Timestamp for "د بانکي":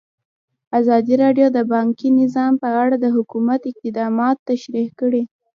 1.57-2.07